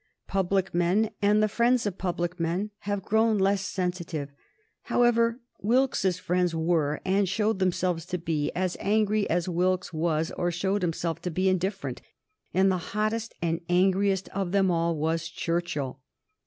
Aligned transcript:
Public 0.25 0.73
men, 0.73 1.11
and 1.21 1.43
the 1.43 1.47
friends 1.47 1.85
of 1.85 1.99
public 1.99 2.39
men, 2.39 2.71
have 2.89 3.03
grown 3.03 3.37
less 3.37 3.61
sensitive. 3.63 4.31
However, 4.85 5.39
Wilkes's 5.61 6.17
friends 6.17 6.55
were, 6.55 6.99
and 7.05 7.29
showed 7.29 7.59
themselves 7.59 8.07
to 8.07 8.17
be, 8.17 8.51
as 8.55 8.75
angry 8.79 9.29
as 9.29 9.47
Wilkes 9.47 9.93
was, 9.93 10.31
or 10.31 10.49
showed 10.49 10.81
himself 10.81 11.21
to 11.21 11.29
be, 11.29 11.49
indifferent, 11.49 12.01
and 12.51 12.71
the 12.71 12.79
hottest 12.97 13.35
and 13.43 13.61
angriest 13.69 14.27
of 14.29 14.53
them 14.53 14.71
all 14.71 14.95
was 14.95 15.27
Churchill. 15.27 15.99